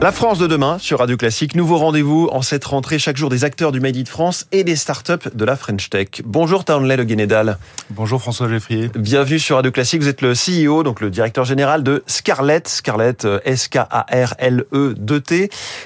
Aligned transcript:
La 0.00 0.12
France 0.12 0.38
de 0.38 0.46
demain 0.46 0.78
sur 0.78 1.00
Radio 1.00 1.16
Classique. 1.16 1.56
Nouveau 1.56 1.76
rendez-vous 1.76 2.28
en 2.30 2.40
cette 2.40 2.64
rentrée 2.64 3.00
chaque 3.00 3.16
jour 3.16 3.30
des 3.30 3.42
acteurs 3.42 3.72
du 3.72 3.80
Made 3.80 3.96
in 3.96 4.04
France 4.04 4.46
et 4.52 4.62
des 4.62 4.76
startups 4.76 5.28
de 5.34 5.44
la 5.44 5.56
French 5.56 5.90
Tech. 5.90 6.22
Bonjour 6.24 6.64
Townley 6.64 6.96
Le 6.96 7.02
Guénédal. 7.02 7.58
Bonjour 7.90 8.20
François 8.20 8.48
Geffrier. 8.48 8.92
Bienvenue 8.94 9.40
sur 9.40 9.56
Radio 9.56 9.72
Classique. 9.72 10.00
Vous 10.00 10.06
êtes 10.06 10.22
le 10.22 10.34
CEO, 10.34 10.84
donc 10.84 11.00
le 11.00 11.10
directeur 11.10 11.44
général 11.44 11.82
de 11.82 12.04
Scarlett. 12.06 12.68
Scarlett, 12.68 13.24
euh, 13.24 13.40
S-K-A-R-L-E-2-T. 13.44 13.90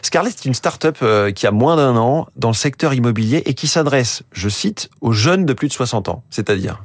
Scarlett 0.02 0.34
est 0.34 0.44
une 0.44 0.52
startup 0.52 0.98
euh, 1.00 1.30
qui 1.30 1.46
a 1.46 1.50
moins 1.50 1.76
d'un 1.76 1.96
an 1.96 2.26
dans 2.36 2.50
le 2.50 2.54
secteur 2.54 2.92
immobilier 2.92 3.42
et 3.46 3.54
qui 3.54 3.66
s'adresse, 3.66 4.24
je 4.32 4.50
cite, 4.50 4.90
aux 5.00 5.12
jeunes 5.12 5.46
de 5.46 5.54
plus 5.54 5.68
de 5.68 5.72
60 5.72 6.10
ans. 6.10 6.22
C'est-à-dire 6.28 6.82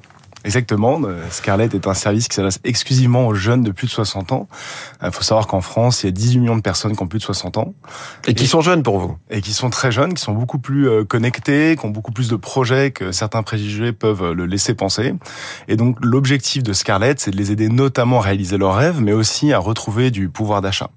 Exactement. 0.48 1.02
Euh, 1.04 1.22
Scarlett 1.30 1.76
est 1.76 1.88
un 1.88 1.94
service 1.94 2.30
qui 2.30 2.36
s'adresse 2.36 2.60
exclusivement 2.64 3.28
aux 3.28 3.34
jeunes 3.34 3.64
de 3.64 3.72
plus 3.72 3.88
de 3.88 3.92
60 3.92 4.32
ans. 4.32 4.48
Il 5.04 5.12
faut 5.12 5.22
savoir 5.22 5.46
qu'en 5.46 5.60
France, 5.60 6.04
il 6.04 6.06
y 6.06 6.10
a 6.10 6.14
18 6.14 6.40
millions 6.40 6.56
de 6.56 6.62
personnes 6.62 6.96
qui 6.96 7.04
ont 7.04 7.08
plus 7.08 7.20
de 7.20 7.24
60 7.24 7.58
ans. 7.58 7.74
Et 8.28 8.34
qui 8.34 8.48
sont 8.48 8.62
jeunes 8.62 8.82
pour 8.82 8.98
vous 8.98 9.18
Et 9.30 9.42
qui 9.42 9.52
sont 9.52 9.70
très 9.70 9.92
jeunes, 9.92 10.14
qui 10.14 10.24
sont 10.24 10.32
beaucoup 10.32 10.58
plus 10.58 10.88
euh, 10.88 11.04
connectés, 11.04 11.76
qui 11.78 11.86
ont 11.86 11.90
beaucoup 11.90 12.14
plus 12.14 12.30
de 12.30 12.38
projets 12.38 12.92
que 12.92 13.12
certains 13.12 13.44
préjugés 13.44 13.92
peuvent 13.92 14.24
euh, 14.24 14.34
le 14.34 14.46
laisser 14.46 14.74
penser. 14.74 15.14
Et 15.68 15.76
donc, 15.76 15.98
l'objectif 16.02 16.64
de 16.64 16.72
Scarlett, 16.72 17.20
c'est 17.20 17.32
de 17.32 17.38
les 17.38 17.52
aider 17.52 17.68
notamment 17.68 18.20
à 18.20 18.22
réaliser 18.22 18.58
leurs 18.58 18.76
rêves, 18.76 19.02
mais 19.02 19.12
aussi 19.12 19.52
à 19.52 19.60
retrouver 19.60 20.12
du 20.12 20.30
pouvoir 20.30 20.62
d'achat. 20.62 20.90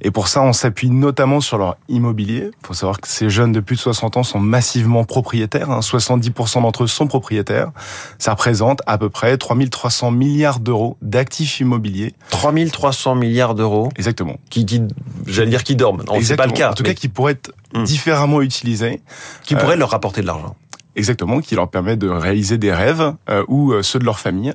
Et 0.00 0.10
pour 0.10 0.26
ça, 0.26 0.42
on 0.42 0.52
s'appuie 0.52 0.90
notamment 0.90 1.40
sur 1.40 1.56
leur 1.56 1.76
immobilier. 1.88 2.50
Il 2.62 2.66
faut 2.66 2.74
savoir 2.74 3.00
que 3.00 3.06
ces 3.06 3.30
jeunes 3.30 3.52
de 3.52 3.60
plus 3.60 3.76
de 3.76 3.80
60 3.80 4.16
ans 4.16 4.22
sont 4.24 4.40
massivement 4.40 5.04
propriétaires. 5.04 5.68
70% 5.68 6.58
hein. 6.58 6.62
d'entre 6.62 6.82
eux 6.82 6.88
sont 6.88 7.06
propriétaires. 7.06 7.70
Ça 8.18 8.32
représente 8.32 8.80
à 8.88 8.96
peu 8.96 9.10
près 9.10 9.36
3300 9.36 10.10
milliards 10.10 10.60
d'euros 10.60 10.96
d'actifs 11.02 11.60
immobiliers. 11.60 12.14
3300 12.30 13.14
milliards 13.14 13.54
d'euros 13.54 13.90
Exactement. 13.96 14.38
Qui, 14.48 14.64
qui 14.64 14.82
j'allais 15.26 15.50
dire 15.50 15.62
qui 15.62 15.76
dorment. 15.76 16.02
Non, 16.06 16.18
c'est 16.22 16.36
pas 16.36 16.46
le 16.46 16.52
cas. 16.52 16.70
En 16.70 16.74
tout 16.74 16.82
cas, 16.82 16.94
qui 16.94 17.08
pourraient 17.08 17.32
être 17.32 17.52
hmm. 17.74 17.84
différemment 17.84 18.40
utilisés. 18.40 19.00
Qui 19.44 19.54
pourraient 19.54 19.74
euh, 19.74 19.76
leur 19.76 19.90
rapporter 19.90 20.22
de 20.22 20.26
l'argent. 20.26 20.56
Exactement, 20.96 21.40
qui 21.40 21.54
leur 21.54 21.68
permet 21.68 21.96
de 21.96 22.08
réaliser 22.08 22.58
des 22.58 22.72
rêves 22.72 23.12
euh, 23.28 23.44
ou 23.46 23.72
euh, 23.72 23.82
ceux 23.82 24.00
de 24.00 24.04
leur 24.04 24.18
famille, 24.18 24.52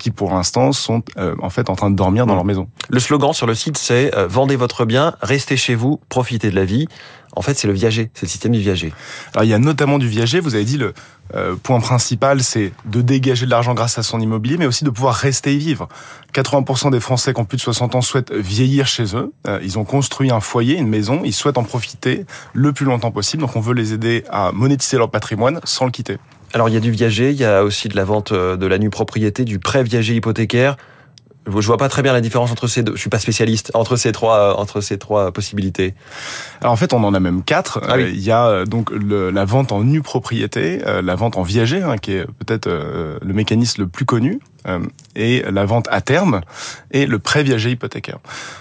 qui 0.00 0.10
pour 0.10 0.32
l'instant 0.32 0.72
sont 0.72 1.02
en 1.16 1.48
fait 1.48 1.70
en 1.70 1.76
train 1.76 1.90
de 1.90 1.96
dormir 1.96 2.26
dans 2.26 2.32
hmm. 2.32 2.36
leur 2.36 2.44
maison. 2.44 2.68
Le 2.88 2.98
slogan 2.98 3.32
sur 3.34 3.46
le 3.46 3.54
site, 3.54 3.76
c'est 3.76 4.10
vendez 4.26 4.56
votre 4.56 4.84
bien, 4.84 5.14
restez 5.20 5.56
chez 5.56 5.74
vous, 5.74 6.00
profitez 6.08 6.50
de 6.50 6.56
la 6.56 6.64
vie. 6.64 6.88
En 7.36 7.42
fait, 7.42 7.54
c'est 7.54 7.68
le 7.68 7.72
viager, 7.72 8.10
c'est 8.14 8.26
le 8.26 8.30
système 8.30 8.52
du 8.52 8.60
viager. 8.60 8.92
Alors, 9.34 9.44
il 9.44 9.48
y 9.48 9.54
a 9.54 9.58
notamment 9.58 9.98
du 9.98 10.08
viager. 10.08 10.40
Vous 10.40 10.54
avez 10.54 10.64
dit 10.64 10.78
le 10.78 10.94
euh, 11.34 11.54
point 11.54 11.78
principal, 11.80 12.42
c'est 12.42 12.72
de 12.86 13.02
dégager 13.02 13.46
de 13.46 13.50
l'argent 13.50 13.74
grâce 13.74 13.98
à 13.98 14.02
son 14.02 14.20
immobilier, 14.20 14.56
mais 14.56 14.66
aussi 14.66 14.84
de 14.84 14.90
pouvoir 14.90 15.14
rester 15.14 15.54
y 15.54 15.58
vivre. 15.58 15.88
80% 16.34 16.90
des 16.90 17.00
Français 17.00 17.32
qui 17.32 17.40
ont 17.40 17.44
plus 17.44 17.56
de 17.56 17.62
60 17.62 17.94
ans 17.94 18.00
souhaitent 18.00 18.32
vieillir 18.32 18.86
chez 18.86 19.16
eux. 19.16 19.32
Euh, 19.46 19.60
ils 19.62 19.78
ont 19.78 19.84
construit 19.84 20.30
un 20.30 20.40
foyer, 20.40 20.76
une 20.76 20.88
maison. 20.88 21.22
Ils 21.24 21.32
souhaitent 21.32 21.58
en 21.58 21.64
profiter 21.64 22.26
le 22.52 22.72
plus 22.72 22.84
longtemps 22.84 23.12
possible. 23.12 23.42
Donc, 23.42 23.54
on 23.54 23.60
veut 23.60 23.74
les 23.74 23.92
aider 23.92 24.24
à 24.30 24.50
monétiser 24.52 24.96
leur 24.96 25.10
patrimoine 25.10 25.60
sans 25.64 25.84
le 25.84 25.92
quitter. 25.92 26.18
Alors, 26.52 26.68
il 26.68 26.74
y 26.74 26.76
a 26.76 26.80
du 26.80 26.90
viager, 26.90 27.30
il 27.30 27.36
y 27.36 27.44
a 27.44 27.62
aussi 27.62 27.88
de 27.88 27.94
la 27.94 28.04
vente 28.04 28.32
euh, 28.32 28.56
de 28.56 28.66
la 28.66 28.78
nue 28.78 28.90
propriété, 28.90 29.44
du 29.44 29.60
prêt 29.60 29.84
viager 29.84 30.16
hypothécaire. 30.16 30.76
Je 31.46 31.66
vois 31.66 31.78
pas 31.78 31.88
très 31.88 32.02
bien 32.02 32.12
la 32.12 32.20
différence 32.20 32.52
entre 32.52 32.66
ces 32.66 32.82
deux. 32.82 32.94
Je 32.94 33.00
suis 33.00 33.10
pas 33.10 33.18
spécialiste 33.18 33.70
entre 33.74 33.96
ces 33.96 34.12
trois 34.12 34.58
entre 34.58 34.80
ces 34.80 34.98
trois 34.98 35.32
possibilités. 35.32 35.94
Alors 36.60 36.72
en 36.72 36.76
fait, 36.76 36.92
on 36.92 37.02
en 37.02 37.14
a 37.14 37.20
même 37.20 37.42
quatre. 37.42 37.80
Ah 37.82 37.94
euh, 37.94 38.10
il 38.10 38.20
y 38.20 38.30
a 38.30 38.46
euh, 38.46 38.64
donc 38.66 38.90
le, 38.90 39.30
la 39.30 39.44
vente 39.46 39.72
en 39.72 39.82
nue 39.82 40.02
propriété, 40.02 40.82
euh, 40.86 41.00
la 41.00 41.14
vente 41.14 41.36
en 41.38 41.42
viager, 41.42 41.82
hein, 41.82 41.96
qui 41.96 42.12
est 42.12 42.26
peut-être 42.26 42.68
le 42.68 43.34
mécanisme 43.34 43.82
le 43.82 43.88
plus 43.88 44.04
connu. 44.04 44.40
Euh, 44.66 44.80
et 45.16 45.42
la 45.50 45.64
vente 45.64 45.88
à 45.90 46.02
terme 46.02 46.42
et 46.90 47.06
le 47.06 47.18
prêt 47.18 47.42
viager 47.42 47.70
hypothécaire. 47.70 48.18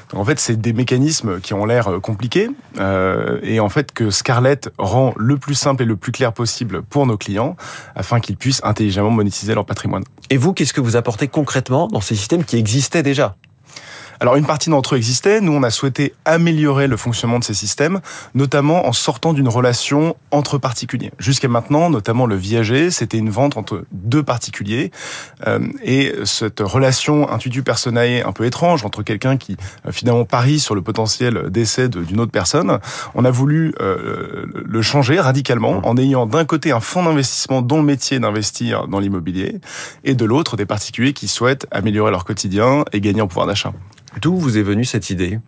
Donc 0.10 0.22
en 0.22 0.26
fait, 0.26 0.40
c'est 0.40 0.60
des 0.60 0.74
mécanismes 0.74 1.42
qui 1.42 1.54
ont 1.54 1.66
l'air 1.66 1.90
euh, 1.90 2.00
compliqués 2.00 2.50
euh, 2.80 3.40
et 3.44 3.60
en 3.60 3.70
fait 3.70 3.92
que 3.92 4.10
Scarlett 4.10 4.70
rend 4.78 5.14
le 5.18 5.38
plus 5.38 5.56
simple 5.56 5.84
et 5.84 5.86
le 5.86 5.98
plus 5.98 6.12
clair 6.12 6.32
possible 6.32 6.82
pour 6.84 7.06
nos 7.06 7.18
clients 7.18 7.56
afin 7.96 8.20
qu'ils 8.20 8.38
puissent 8.38 8.62
intelligemment 8.64 9.12
monétiser 9.12 9.54
leur 9.54 9.66
patrimoine. 9.66 10.04
Et 10.30 10.38
vous, 10.38 10.54
qu'est-ce 10.54 10.74
que 10.74 10.82
vous 10.82 10.96
apportez 10.96 11.28
concrètement 11.28 11.88
dans 11.88 12.02
ces 12.02 12.16
systèmes 12.16 12.46
qui 12.46 12.58
existaient 12.58 13.04
déjà? 13.04 13.36
Alors 14.20 14.36
une 14.36 14.46
partie 14.46 14.70
d'entre 14.70 14.96
eux 14.96 14.98
existait, 14.98 15.40
nous 15.40 15.54
on 15.54 15.64
a 15.64 15.70
souhaité 15.70 16.14
améliorer 16.26 16.88
le 16.88 16.98
fonctionnement 16.98 17.40
de 17.40 17.44
ces 17.44 17.54
systèmes, 17.54 18.02
notamment 18.36 18.86
en 18.86 18.94
sortant 18.94 19.34
d'une 19.34 19.48
relation 19.48 20.18
entre 20.32 20.58
particuliers. 20.58 21.12
Jusqu'à 21.20 21.48
maintenant, 21.48 21.90
notamment 21.90 22.26
le 22.26 22.36
viager, 22.36 22.92
c'était 22.92 23.18
une 23.18 23.30
vente 23.30 23.56
entre 23.56 23.86
deux 23.92 24.24
particuliers, 24.24 24.92
euh, 25.48 25.60
et 25.84 26.14
cette 26.26 26.60
relation 26.60 27.30
intuitu 27.32 27.64
personae 27.64 28.22
un 28.26 28.32
peu 28.32 28.46
étrange 28.46 28.84
entre 28.84 29.04
quelqu'un 29.04 29.38
qui 29.38 29.56
euh, 29.86 29.92
finalement 29.92 30.26
parie 30.26 30.60
sur 30.60 30.76
le 30.76 30.82
potentiel 30.82 31.50
décès 31.50 31.88
d'une 31.88 32.20
autre 32.20 32.32
personne, 32.32 32.80
on 33.16 33.24
a 33.24 33.32
voulu 33.32 33.74
euh, 33.80 34.46
le 34.54 34.82
changer 34.82 35.20
radicalement 35.20 35.82
en 35.84 35.98
ayant 35.98 36.26
d'un 36.26 36.46
côté 36.46 36.72
un 36.72 36.82
fonds 36.82 37.04
d'investissement 37.04 37.62
dont 37.62 37.78
le 37.78 37.84
métier 37.84 38.20
d'investir 38.20 38.88
dans 38.88 39.00
l'immobilier, 39.00 39.62
et 40.04 40.14
de 40.14 40.26
l'autre 40.26 40.58
des 40.58 40.66
particuliers 40.66 41.14
qui 41.14 41.28
souhaitent 41.28 41.68
améliorer 41.72 42.12
leur 42.12 42.26
quotidien 42.26 42.84
et 42.92 43.00
gagner 43.00 43.22
en 43.22 43.28
pouvoir 43.28 43.48
d'achat. 43.48 43.74
D'où 44.22 44.36
vous 44.36 44.58
est 44.58 44.64
venue 44.64 44.86
cette 44.86 45.10
idée? 45.10 45.40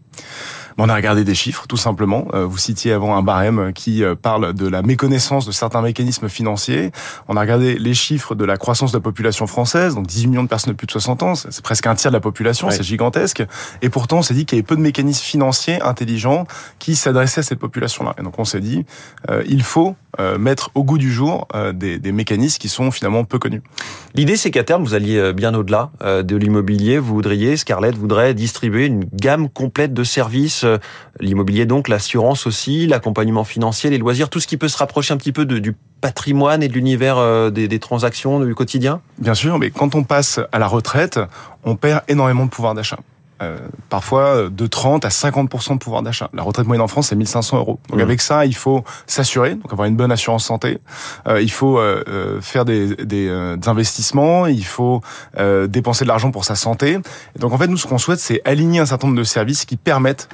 On 0.77 0.89
a 0.89 0.95
regardé 0.95 1.23
des 1.23 1.35
chiffres, 1.35 1.65
tout 1.67 1.77
simplement. 1.77 2.27
Euh, 2.33 2.45
vous 2.45 2.57
citiez 2.57 2.93
avant 2.93 3.15
un 3.15 3.21
barème 3.21 3.73
qui 3.73 4.03
euh, 4.03 4.15
parle 4.15 4.53
de 4.53 4.67
la 4.67 4.81
méconnaissance 4.81 5.45
de 5.45 5.51
certains 5.51 5.81
mécanismes 5.81 6.29
financiers. 6.29 6.91
On 7.27 7.37
a 7.37 7.41
regardé 7.41 7.77
les 7.77 7.93
chiffres 7.93 8.35
de 8.35 8.45
la 8.45 8.57
croissance 8.57 8.91
de 8.91 8.97
la 8.97 9.01
population 9.01 9.47
française, 9.47 9.95
donc 9.95 10.07
18 10.07 10.27
millions 10.27 10.43
de 10.43 10.47
personnes 10.47 10.73
de 10.73 10.77
plus 10.77 10.87
de 10.87 10.91
60 10.91 11.23
ans, 11.23 11.35
c'est 11.35 11.61
presque 11.61 11.87
un 11.87 11.95
tiers 11.95 12.11
de 12.11 12.17
la 12.17 12.21
population, 12.21 12.69
c'est 12.69 12.83
gigantesque. 12.83 13.43
Et 13.81 13.89
pourtant, 13.89 14.19
on 14.19 14.21
s'est 14.21 14.33
dit 14.33 14.45
qu'il 14.45 14.57
y 14.57 14.59
avait 14.59 14.67
peu 14.67 14.75
de 14.75 14.81
mécanismes 14.81 15.23
financiers 15.23 15.81
intelligents 15.81 16.45
qui 16.79 16.95
s'adressaient 16.95 17.41
à 17.41 17.43
cette 17.43 17.59
population-là. 17.59 18.15
Et 18.19 18.23
donc 18.23 18.39
on 18.39 18.45
s'est 18.45 18.59
dit, 18.59 18.85
euh, 19.29 19.43
il 19.47 19.63
faut 19.63 19.95
mettre 20.37 20.71
au 20.75 20.83
goût 20.83 20.97
du 20.97 21.09
jour 21.09 21.47
des, 21.73 21.97
des, 21.97 22.11
mécanismes 22.11 22.59
qui 22.59 22.67
sont 22.67 22.91
finalement 22.91 23.23
peu 23.23 23.39
connus. 23.39 23.61
L'idée, 24.13 24.35
c'est 24.35 24.51
qu'à 24.51 24.65
terme, 24.65 24.83
vous 24.83 24.93
alliez 24.93 25.31
bien 25.31 25.53
au-delà 25.53 25.89
de 26.03 26.35
l'immobilier. 26.35 26.99
Vous 26.99 27.13
voudriez, 27.13 27.55
Scarlett 27.55 27.95
voudrait 27.95 28.33
distribuer 28.33 28.87
une 28.87 29.05
gamme 29.05 29.47
complète 29.47 29.93
de 29.93 30.03
services 30.03 30.60
euh, 30.63 30.77
l'immobilier 31.19 31.65
donc, 31.65 31.87
l'assurance 31.87 32.47
aussi, 32.47 32.87
l'accompagnement 32.87 33.43
financier, 33.43 33.89
les 33.89 33.97
loisirs, 33.97 34.29
tout 34.29 34.39
ce 34.39 34.47
qui 34.47 34.57
peut 34.57 34.67
se 34.67 34.77
rapprocher 34.77 35.13
un 35.13 35.17
petit 35.17 35.31
peu 35.31 35.45
du 35.45 35.75
patrimoine 36.01 36.63
et 36.63 36.67
de 36.67 36.73
l'univers 36.73 37.17
euh, 37.17 37.49
des, 37.49 37.79
transactions 37.79 38.39
du 38.39 38.55
quotidien? 38.55 39.01
Bien 39.19 39.33
sûr, 39.33 39.57
mais 39.59 39.69
quand 39.69 39.95
on 39.95 40.03
passe 40.03 40.39
à 40.51 40.59
la 40.59 40.67
retraite, 40.67 41.19
on 41.63 41.75
perd 41.75 42.01
énormément 42.07 42.45
de 42.45 42.49
pouvoir 42.49 42.73
d'achat. 42.73 42.97
Euh, 43.41 43.57
parfois 43.89 44.23
euh, 44.35 44.49
de 44.49 44.67
30 44.67 45.05
à 45.05 45.09
50% 45.09 45.73
de 45.73 45.77
pouvoir 45.79 46.03
d'achat. 46.03 46.29
La 46.33 46.43
retraite 46.43 46.67
moyenne 46.67 46.83
en 46.83 46.87
France, 46.87 47.07
c'est 47.07 47.15
1500 47.15 47.57
euros. 47.57 47.79
Donc 47.89 47.99
mmh. 47.99 48.03
avec 48.03 48.21
ça, 48.21 48.45
il 48.45 48.55
faut 48.55 48.83
s'assurer, 49.07 49.55
donc 49.55 49.71
avoir 49.71 49.87
une 49.87 49.95
bonne 49.95 50.11
assurance 50.11 50.45
santé. 50.45 50.79
Euh, 51.27 51.41
il 51.41 51.51
faut 51.51 51.79
euh, 51.79 52.39
faire 52.41 52.65
des, 52.65 52.95
des, 52.95 53.55
des, 53.57 53.69
investissements, 53.69 54.47
il 54.47 54.65
faut 54.65 55.01
dépenser 55.67 56.05
de 56.05 56.09
l'argent 56.09 56.31
pour 56.31 56.45
sa 56.45 56.55
santé. 56.55 56.99
Et 57.35 57.39
donc 57.39 57.53
en 57.53 57.57
fait, 57.57 57.67
nous, 57.67 57.77
ce 57.77 57.87
qu'on 57.87 57.97
souhaite, 57.97 58.19
c'est 58.19 58.41
aligner 58.45 58.79
un 58.79 58.85
certain 58.85 59.07
nombre 59.07 59.19
de 59.19 59.23
services 59.23 59.65
qui 59.65 59.77
permettent 59.77 60.29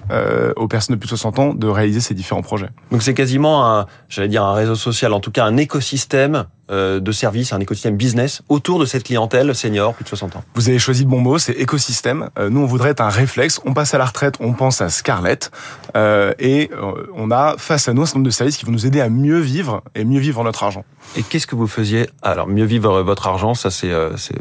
aux 0.55 0.67
personnes 0.67 0.95
de 0.95 0.99
plus 0.99 1.07
de 1.07 1.15
60 1.15 1.39
ans 1.39 1.53
de 1.53 1.67
réaliser 1.67 1.99
ces 1.99 2.13
différents 2.13 2.41
projets. 2.41 2.69
Donc 2.91 3.03
c'est 3.03 3.13
quasiment, 3.13 3.65
un, 3.65 3.85
j'allais 4.09 4.27
dire, 4.27 4.43
un 4.43 4.53
réseau 4.53 4.75
social, 4.75 5.13
en 5.13 5.19
tout 5.19 5.31
cas 5.31 5.45
un 5.45 5.57
écosystème 5.57 6.27
euh, 6.35 6.43
de 6.69 7.11
services, 7.11 7.53
un 7.53 7.59
écosystème 7.59 7.95
business 7.95 8.41
autour 8.49 8.79
de 8.79 8.85
cette 8.85 9.03
clientèle 9.03 9.55
senior, 9.55 9.93
plus 9.93 10.03
de 10.03 10.09
60 10.09 10.35
ans. 10.35 10.43
Vous 10.55 10.69
avez 10.69 10.79
choisi 10.79 11.03
le 11.03 11.09
bon 11.09 11.19
mot, 11.19 11.37
c'est 11.37 11.53
écosystème. 11.53 12.29
Euh, 12.37 12.49
nous, 12.49 12.61
on 12.61 12.65
voudrait 12.65 12.89
être 12.89 13.01
un 13.01 13.09
réflexe. 13.09 13.59
On 13.65 13.73
passe 13.73 13.93
à 13.93 13.97
la 13.97 14.05
retraite, 14.05 14.35
on 14.39 14.53
pense 14.53 14.81
à 14.81 14.89
Scarlett, 14.89 15.51
euh, 15.95 16.33
et 16.39 16.69
on 17.15 17.31
a 17.31 17.55
face 17.57 17.87
à 17.87 17.93
nous 17.93 18.01
un 18.01 18.05
certain 18.05 18.19
nombre 18.19 18.27
de 18.27 18.31
services 18.31 18.57
qui 18.57 18.65
vont 18.65 18.71
nous 18.71 18.85
aider 18.85 19.01
à 19.01 19.09
mieux 19.09 19.39
vivre 19.39 19.83
et 19.95 20.03
mieux 20.03 20.19
vivre 20.19 20.43
notre 20.43 20.63
argent. 20.63 20.83
Et 21.15 21.23
qu'est-ce 21.23 21.47
que 21.47 21.55
vous 21.55 21.67
faisiez? 21.67 22.09
Alors, 22.21 22.47
mieux 22.47 22.65
vivre 22.65 23.01
votre 23.01 23.27
argent, 23.27 23.53
ça 23.53 23.71
c'est... 23.71 23.91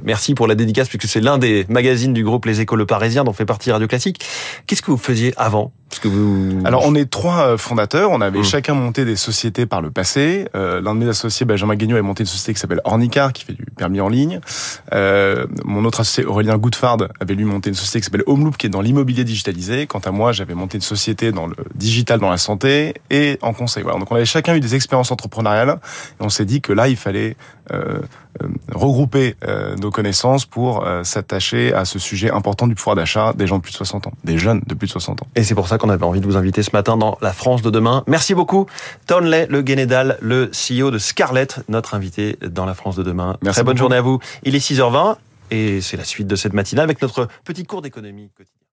merci 0.02 0.34
pour 0.34 0.46
la 0.46 0.54
dédicace, 0.54 0.88
puisque 0.88 1.06
c'est 1.06 1.20
l'un 1.20 1.38
des 1.38 1.64
magazines 1.68 2.12
du 2.12 2.24
groupe 2.24 2.44
Les 2.44 2.60
Échos 2.60 2.76
Le 2.76 2.86
Parisien, 2.86 3.24
dont 3.24 3.32
fait 3.32 3.46
partie 3.46 3.70
Radio 3.70 3.86
Classique. 3.86 4.24
Qu'est-ce 4.66 4.82
que 4.82 4.90
vous 4.90 4.96
faisiez 4.96 5.32
avant? 5.36 5.72
Que 6.00 6.08
vous... 6.08 6.62
Alors 6.64 6.82
on 6.84 6.94
est 6.94 7.10
trois 7.10 7.46
euh, 7.46 7.56
fondateurs, 7.56 8.10
on 8.10 8.20
avait 8.20 8.40
mmh. 8.40 8.44
chacun 8.44 8.74
monté 8.74 9.04
des 9.04 9.16
sociétés 9.16 9.66
par 9.66 9.80
le 9.80 9.90
passé. 9.90 10.48
Euh, 10.54 10.80
L'un 10.80 10.94
de 10.94 11.00
mes 11.00 11.08
associés, 11.08 11.46
Benjamin 11.46 11.74
Guignot, 11.76 11.94
avait 11.94 12.02
monté 12.02 12.22
une 12.22 12.28
société 12.28 12.54
qui 12.54 12.60
s'appelle 12.60 12.80
Ornicar, 12.84 13.32
qui 13.32 13.44
fait 13.44 13.52
du 13.52 13.65
permis 13.76 14.00
en 14.00 14.08
ligne. 14.08 14.40
Euh, 14.92 15.46
mon 15.64 15.84
autre 15.84 16.00
associé, 16.00 16.24
Aurélien 16.24 16.58
Goudfard, 16.58 16.98
avait 17.20 17.34
lui 17.34 17.44
monté 17.44 17.68
une 17.68 17.74
société 17.74 18.00
qui 18.00 18.04
s'appelle 18.06 18.24
Homeloop, 18.26 18.56
qui 18.56 18.66
est 18.66 18.70
dans 18.70 18.80
l'immobilier 18.80 19.24
digitalisé. 19.24 19.86
Quant 19.86 20.00
à 20.00 20.10
moi, 20.10 20.32
j'avais 20.32 20.54
monté 20.54 20.78
une 20.78 20.82
société 20.82 21.32
dans 21.32 21.46
le 21.46 21.56
digital, 21.74 22.18
dans 22.18 22.30
la 22.30 22.38
santé 22.38 22.94
et 23.10 23.38
en 23.42 23.52
conseil. 23.52 23.82
Voilà. 23.82 23.98
Donc 23.98 24.10
on 24.10 24.16
avait 24.16 24.24
chacun 24.24 24.54
eu 24.54 24.60
des 24.60 24.74
expériences 24.74 25.10
entrepreneuriales 25.12 25.78
et 26.20 26.24
on 26.24 26.28
s'est 26.28 26.44
dit 26.44 26.60
que 26.60 26.72
là, 26.72 26.88
il 26.88 26.96
fallait 26.96 27.36
euh, 27.72 28.00
euh 28.42 28.48
regrouper 28.74 29.34
euh, 29.46 29.76
nos 29.76 29.90
connaissances 29.90 30.44
pour 30.44 30.86
s'attacher 31.02 31.72
à 31.72 31.84
ce 31.84 31.98
sujet 31.98 32.30
important 32.30 32.66
du 32.66 32.74
pouvoir 32.74 32.96
d'achat 32.96 33.32
des 33.32 33.46
gens 33.46 33.56
de 33.56 33.62
plus 33.62 33.72
de 33.72 33.76
60 33.76 34.08
ans, 34.08 34.12
des 34.24 34.38
jeunes 34.38 34.60
de 34.66 34.74
plus 34.74 34.86
de 34.86 34.92
60 34.92 35.22
ans. 35.22 35.26
Et 35.34 35.42
c'est 35.42 35.54
pour 35.54 35.68
ça 35.68 35.78
qu'on 35.78 35.88
avait 35.88 36.04
envie 36.04 36.20
de 36.20 36.26
vous 36.26 36.36
inviter 36.36 36.62
ce 36.62 36.70
matin 36.72 36.96
dans 36.96 37.16
la 37.20 37.32
France 37.32 37.62
de 37.62 37.70
demain. 37.70 38.04
Merci 38.06 38.34
beaucoup, 38.34 38.66
Tonley 39.06 39.46
Le 39.48 39.62
Guénédal, 39.62 40.18
le 40.20 40.50
CEO 40.50 40.90
de 40.90 40.98
Scarlett, 40.98 41.60
notre 41.68 41.94
invité 41.94 42.38
dans 42.42 42.66
la 42.66 42.74
France 42.74 42.96
de 42.96 43.02
demain. 43.02 43.36
Merci 43.42 43.60
Très 43.60 43.64
bonne 43.66 43.76
journée 43.76 43.96
à 43.96 44.00
vous. 44.00 44.18
Il 44.44 44.54
est 44.54 44.58
6h20 44.58 45.16
et 45.50 45.80
c'est 45.80 45.96
la 45.96 46.04
suite 46.04 46.26
de 46.26 46.36
cette 46.36 46.54
matinale 46.54 46.84
avec 46.84 47.02
notre 47.02 47.28
petit 47.44 47.64
cours 47.64 47.82
d'économie 47.82 48.30
quotidienne. 48.30 48.65